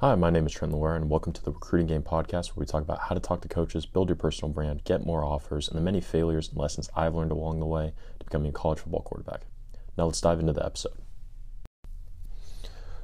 [0.00, 2.66] Hi, my name is Trent Loire, and welcome to the Recruiting Game Podcast, where we
[2.66, 5.78] talk about how to talk to coaches, build your personal brand, get more offers, and
[5.78, 9.00] the many failures and lessons I've learned along the way to becoming a college football
[9.00, 9.46] quarterback.
[9.96, 10.98] Now, let's dive into the episode.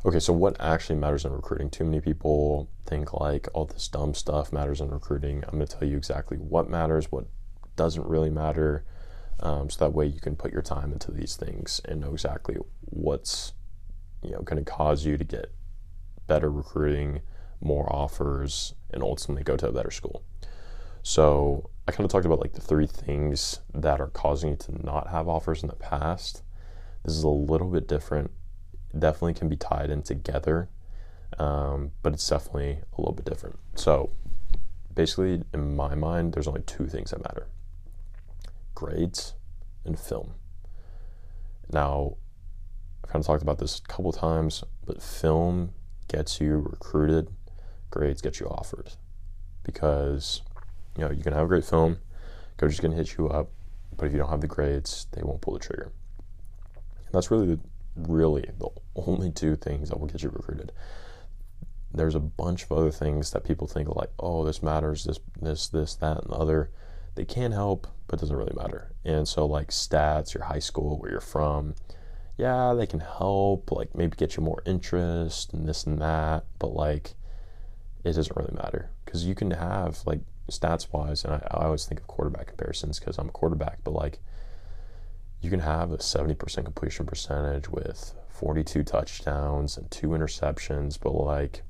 [0.05, 1.71] Okay, so what actually matters in recruiting?
[1.71, 5.45] Too many people think like all this dumb stuff matters in recruiting.
[5.45, 7.25] I'm going to tell you exactly what matters, what
[7.75, 8.85] doesn't really matter,
[9.41, 12.59] um, so that way you can put your time into these things and know exactly
[12.81, 13.55] what's
[14.23, 15.51] you know going to cause you to get
[16.27, 17.21] better recruiting,
[17.61, 20.23] more offers, and ultimately go to a better school.
[21.03, 24.87] So I kind of talked about like the three things that are causing you to
[24.87, 26.43] not have offers in the past.
[27.05, 28.31] This is a little bit different.
[28.97, 30.69] Definitely can be tied in together,
[31.39, 33.59] um, but it's definitely a little bit different.
[33.75, 34.11] So
[34.95, 37.47] basically, in my mind, there's only two things that matter
[38.75, 39.35] grades
[39.85, 40.35] and film.
[41.73, 42.17] Now,
[43.05, 45.73] I've kind of talked about this a couple times, but film
[46.13, 47.29] gets you recruited,
[47.91, 48.91] grades get you offered.
[49.65, 50.43] Because,
[50.97, 51.99] you know, you can have a great film,
[52.57, 53.51] coach is going to hit you up,
[53.97, 55.93] but if you don't have the grades, they won't pull the trigger.
[56.67, 57.61] And that's really, the,
[57.97, 60.73] really the only two things that will get you recruited.
[61.95, 65.69] There's a bunch of other things that people think like, oh, this matters, this, this,
[65.69, 66.71] this, that, and the other.
[67.15, 68.93] They can help, but it doesn't really matter.
[69.05, 71.75] And so, like stats, your high school, where you're from,
[72.37, 76.75] yeah, they can help, like maybe get you more interest and this and that, but
[76.75, 77.15] like
[78.05, 78.91] it doesn't really matter.
[79.05, 82.99] Because you can have like stats wise, and I, I always think of quarterback comparisons
[82.99, 84.19] because I'm a quarterback, but like
[85.41, 91.63] you can have a 70% completion percentage with 42 touchdowns and two interceptions, but like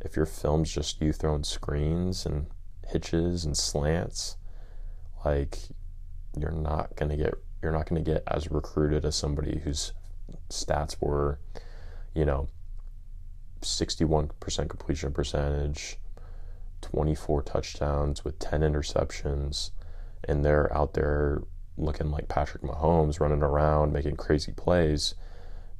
[0.00, 2.46] if your film's just you throwing screens and
[2.86, 4.36] hitches and slants,
[5.24, 5.58] like
[6.36, 9.92] you're not going to get you're not going to get as recruited as somebody whose
[10.50, 11.38] stats were,
[12.14, 12.48] you know,
[13.62, 15.98] 61% completion percentage,
[16.82, 19.70] 24 touchdowns with 10 interceptions,
[20.24, 21.42] and they're out there
[21.76, 25.14] looking like Patrick Mahomes running around making crazy plays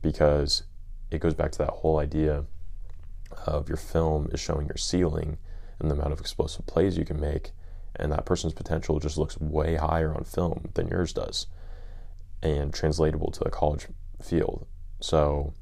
[0.02, 0.62] because
[1.10, 2.44] it goes back to that whole idea
[3.46, 5.38] of your film is showing your ceiling
[5.78, 7.50] and the amount of explosive plays you can make
[7.96, 11.46] and that person's potential just looks way higher on film than yours does
[12.42, 13.86] and translatable to the college
[14.22, 14.66] field.
[15.00, 15.52] So,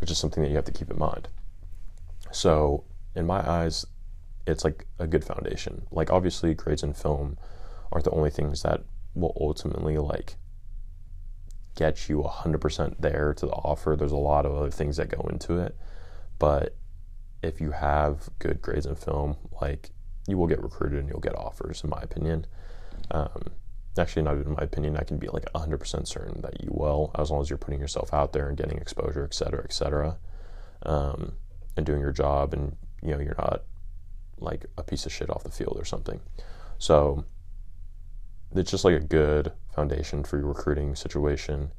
[0.00, 1.28] which is something that you have to keep in mind.
[2.30, 3.86] So, in my eyes,
[4.46, 5.86] it's like a good foundation.
[5.90, 7.38] Like, obviously, grades in film
[7.90, 8.82] aren't the only things that
[9.14, 10.36] will ultimately like
[11.74, 13.96] get you 100% there to the offer.
[13.98, 15.76] There's a lot of other things that go into it.
[16.38, 16.76] But
[17.42, 19.90] if you have good grades in film, like
[20.26, 22.46] you will get recruited and you'll get offers, in my opinion.
[23.10, 23.50] Um,
[23.98, 24.96] actually not in my opinion.
[24.96, 28.12] I can be like 100% certain that you will as long as you're putting yourself
[28.14, 30.16] out there and getting exposure et cetera et cetera.
[30.84, 31.32] Um,
[31.76, 33.62] and doing your job and you know you're not
[34.38, 36.20] like a piece of shit off the field or something.
[36.78, 37.24] So
[38.54, 41.70] it's just like a good foundation for your recruiting situation.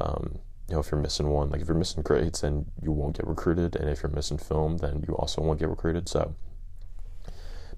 [0.00, 0.38] Um,
[0.68, 3.26] you know if you're missing one like if you're missing grades then you won't get
[3.26, 3.76] recruited.
[3.76, 6.08] And if you're missing film then you also won't get recruited.
[6.08, 6.34] So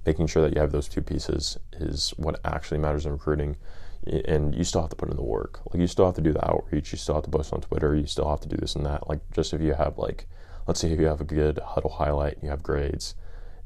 [0.07, 3.57] making sure that you have those two pieces is what actually matters in recruiting.
[4.25, 5.61] And you still have to put in the work.
[5.67, 6.91] Like you still have to do the outreach.
[6.91, 7.95] You still have to post on Twitter.
[7.95, 9.09] You still have to do this and that.
[9.09, 10.27] Like just if you have like,
[10.67, 13.15] let's say if you have a good Hudl highlight you have grades,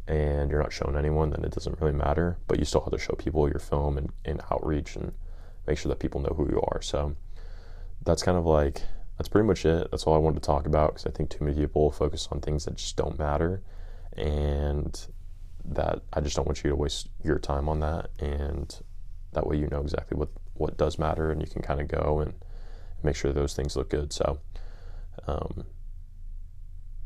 [0.06, 2.36] and you're not showing anyone, then it doesn't really matter.
[2.46, 5.12] But you still have to show people your film and, and outreach and
[5.66, 6.82] make sure that people know who you are.
[6.82, 7.16] So
[8.04, 8.82] that's kind of like
[9.16, 9.88] that's pretty much it.
[9.90, 12.40] That's all I wanted to talk about because I think too many people focus on
[12.40, 13.62] things that just don't matter,
[14.16, 15.06] and
[15.74, 18.74] that I just don't want you to waste your time on that, and
[19.32, 22.20] that way you know exactly what what does matter, and you can kind of go
[22.20, 22.34] and
[23.02, 24.12] make sure those things look good.
[24.12, 24.38] So,
[25.26, 25.64] um,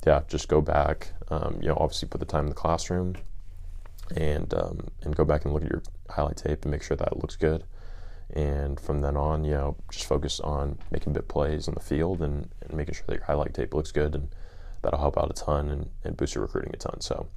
[0.06, 1.12] yeah, just go back.
[1.28, 3.16] Um, you know, obviously put the time in the classroom,
[4.16, 7.18] and um, and go back and look at your highlight tape and make sure that
[7.18, 7.64] looks good.
[8.30, 12.20] And from then on, you know, just focus on making bit plays in the field
[12.20, 14.28] and, and making sure that your highlight tape looks good, and
[14.82, 17.00] that'll help out a ton and, and boost your recruiting a ton.
[17.00, 17.28] So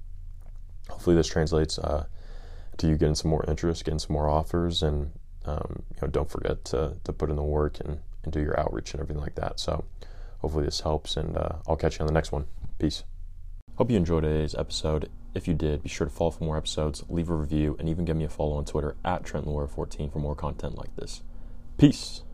[0.91, 2.05] hopefully this translates uh,
[2.77, 5.11] to you getting some more interest, getting some more offers, and
[5.45, 8.59] um, you know, don't forget to, to put in the work and, and do your
[8.59, 9.59] outreach and everything like that.
[9.59, 9.85] So
[10.39, 12.45] hopefully this helps, and uh, I'll catch you on the next one.
[12.79, 13.03] Peace.
[13.75, 15.09] Hope you enjoyed today's episode.
[15.33, 18.05] If you did, be sure to follow for more episodes, leave a review, and even
[18.05, 21.21] give me a follow on Twitter at Trent 14 for more content like this.
[21.77, 22.23] Peace.